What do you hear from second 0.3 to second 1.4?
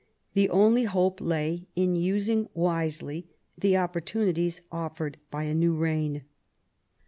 The only hope